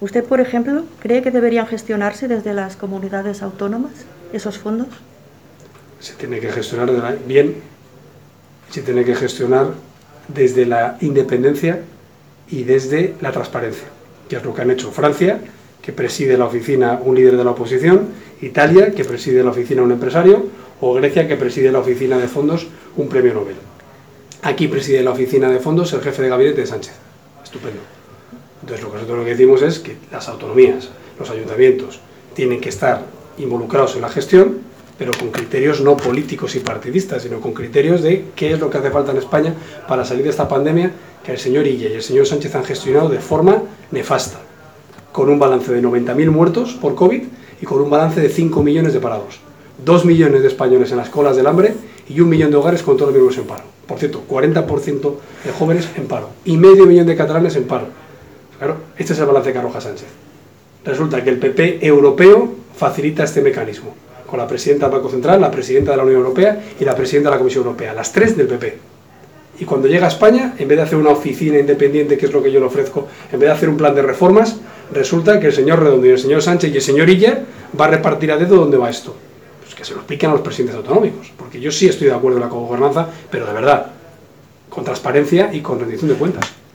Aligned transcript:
¿Usted, 0.00 0.24
por 0.24 0.40
ejemplo, 0.40 0.84
cree 1.00 1.22
que 1.22 1.30
deberían 1.30 1.66
gestionarse 1.66 2.28
desde 2.28 2.52
las 2.52 2.76
comunidades 2.76 3.42
autónomas 3.42 3.92
esos 4.32 4.58
fondos? 4.58 4.88
Se 6.00 6.12
tiene 6.14 6.38
que 6.38 6.52
gestionar 6.52 7.18
bien, 7.26 7.56
se 8.70 8.82
tiene 8.82 9.04
que 9.04 9.14
gestionar 9.14 9.68
desde 10.28 10.66
la 10.66 10.98
independencia 11.00 11.80
y 12.48 12.64
desde 12.64 13.14
la 13.20 13.32
transparencia, 13.32 13.88
que 14.28 14.36
es 14.36 14.44
lo 14.44 14.54
que 14.54 14.62
han 14.62 14.70
hecho 14.70 14.92
Francia, 14.92 15.40
que 15.80 15.92
preside 15.92 16.36
la 16.36 16.44
oficina 16.44 17.00
un 17.02 17.14
líder 17.14 17.36
de 17.36 17.44
la 17.44 17.52
oposición, 17.52 18.08
Italia, 18.42 18.92
que 18.92 19.04
preside 19.04 19.42
la 19.42 19.50
oficina 19.50 19.82
un 19.82 19.92
empresario, 19.92 20.46
o 20.80 20.92
Grecia, 20.92 21.26
que 21.26 21.36
preside 21.36 21.72
la 21.72 21.78
oficina 21.78 22.18
de 22.18 22.28
fondos 22.28 22.66
un 22.96 23.08
premio 23.08 23.32
Nobel. 23.32 23.56
Aquí 24.42 24.68
preside 24.68 25.02
la 25.02 25.12
oficina 25.12 25.48
de 25.48 25.58
fondos 25.58 25.92
el 25.94 26.02
jefe 26.02 26.22
de 26.22 26.28
gabinete 26.28 26.60
de 26.60 26.66
Sánchez. 26.66 26.92
Estupendo. 27.42 27.80
Entonces 28.62 28.84
lo 28.84 28.90
que 28.90 28.96
nosotros 28.96 29.18
lo 29.18 29.24
que 29.24 29.30
decimos 29.30 29.62
es 29.62 29.78
que 29.78 29.96
las 30.10 30.28
autonomías, 30.28 30.90
los 31.18 31.30
ayuntamientos, 31.30 32.00
tienen 32.34 32.60
que 32.60 32.68
estar 32.68 33.02
involucrados 33.38 33.96
en 33.96 34.02
la 34.02 34.08
gestión, 34.08 34.58
pero 34.98 35.12
con 35.18 35.30
criterios 35.30 35.80
no 35.82 35.96
políticos 35.96 36.56
y 36.56 36.60
partidistas, 36.60 37.22
sino 37.22 37.40
con 37.40 37.52
criterios 37.52 38.02
de 38.02 38.26
qué 38.34 38.52
es 38.52 38.60
lo 38.60 38.70
que 38.70 38.78
hace 38.78 38.90
falta 38.90 39.12
en 39.12 39.18
España 39.18 39.54
para 39.86 40.04
salir 40.04 40.24
de 40.24 40.30
esta 40.30 40.48
pandemia 40.48 40.92
que 41.24 41.32
el 41.32 41.38
señor 41.38 41.66
Illa 41.66 41.88
y 41.88 41.94
el 41.94 42.02
señor 42.02 42.26
Sánchez 42.26 42.54
han 42.54 42.64
gestionado 42.64 43.08
de 43.08 43.18
forma 43.18 43.62
nefasta, 43.90 44.38
con 45.12 45.28
un 45.28 45.38
balance 45.38 45.72
de 45.72 45.82
90.000 45.82 46.30
muertos 46.30 46.74
por 46.74 46.94
COVID 46.94 47.22
y 47.60 47.66
con 47.66 47.80
un 47.80 47.90
balance 47.90 48.20
de 48.20 48.28
5 48.28 48.62
millones 48.62 48.92
de 48.92 49.00
parados. 49.00 49.40
2 49.84 50.04
millones 50.04 50.42
de 50.42 50.48
españoles 50.48 50.90
en 50.92 50.98
las 50.98 51.10
colas 51.10 51.36
del 51.36 51.46
hambre 51.46 51.74
y 52.08 52.20
un 52.20 52.28
millón 52.28 52.50
de 52.50 52.56
hogares 52.56 52.82
con 52.82 52.96
todos 52.96 53.12
los 53.12 53.14
miembros 53.14 53.38
en 53.38 53.46
paro. 53.46 53.64
Por 53.86 53.98
cierto, 53.98 54.22
40% 54.28 55.14
de 55.44 55.52
jóvenes 55.52 55.88
en 55.96 56.06
paro 56.06 56.30
y 56.44 56.56
medio 56.56 56.86
millón 56.86 57.06
de 57.06 57.16
catalanes 57.16 57.56
en 57.56 57.64
paro. 57.64 57.86
Claro, 58.58 58.76
este 58.96 59.12
es 59.12 59.18
el 59.18 59.26
balance 59.26 59.52
que 59.52 59.58
arroja 59.58 59.80
Sánchez. 59.80 60.08
Resulta 60.84 61.22
que 61.22 61.30
el 61.30 61.38
PP 61.38 61.86
europeo 61.86 62.54
facilita 62.76 63.24
este 63.24 63.42
mecanismo, 63.42 63.94
con 64.26 64.38
la 64.38 64.46
presidenta 64.46 64.86
del 64.86 64.96
Banco 64.96 65.10
Central, 65.10 65.40
la 65.40 65.50
presidenta 65.50 65.90
de 65.90 65.96
la 65.96 66.04
Unión 66.04 66.20
Europea 66.20 66.62
y 66.78 66.84
la 66.84 66.94
presidenta 66.94 67.30
de 67.30 67.34
la 67.34 67.38
Comisión 67.38 67.64
Europea, 67.64 67.92
las 67.92 68.12
tres 68.12 68.36
del 68.36 68.46
PP. 68.46 68.78
Y 69.58 69.64
cuando 69.64 69.88
llega 69.88 70.06
a 70.06 70.08
España, 70.08 70.54
en 70.58 70.68
vez 70.68 70.76
de 70.76 70.84
hacer 70.84 70.98
una 70.98 71.10
oficina 71.10 71.58
independiente, 71.58 72.18
que 72.18 72.26
es 72.26 72.32
lo 72.32 72.42
que 72.42 72.52
yo 72.52 72.60
le 72.60 72.66
ofrezco, 72.66 73.08
en 73.32 73.38
vez 73.38 73.48
de 73.48 73.54
hacer 73.54 73.68
un 73.68 73.76
plan 73.76 73.94
de 73.94 74.02
reformas, 74.02 74.56
resulta 74.92 75.40
que 75.40 75.46
el 75.46 75.52
señor 75.52 75.80
Redondo 75.80 76.06
y 76.06 76.10
el 76.10 76.18
señor 76.18 76.42
Sánchez 76.42 76.72
y 76.72 76.76
el 76.76 76.82
señor 76.82 77.08
Illa 77.08 77.42
va 77.78 77.86
a 77.86 77.88
repartir 77.88 78.30
a 78.32 78.36
dedo 78.36 78.56
dónde 78.56 78.76
va 78.76 78.90
esto. 78.90 79.14
Pues 79.62 79.74
que 79.74 79.84
se 79.84 79.92
lo 79.92 80.00
expliquen 80.00 80.30
a 80.30 80.34
los 80.34 80.42
presidentes 80.42 80.76
autonómicos, 80.76 81.32
porque 81.36 81.58
yo 81.58 81.72
sí 81.72 81.88
estoy 81.88 82.08
de 82.08 82.14
acuerdo 82.14 82.36
en 82.36 82.44
la 82.44 82.50
gobernanza, 82.50 83.08
pero 83.30 83.46
de 83.46 83.52
verdad, 83.52 83.86
con 84.68 84.84
transparencia 84.84 85.52
y 85.52 85.60
con 85.60 85.80
rendición 85.80 86.10
de 86.10 86.16
cuentas. 86.16 86.56